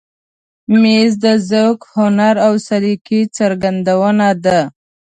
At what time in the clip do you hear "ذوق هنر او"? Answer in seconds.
1.49-2.53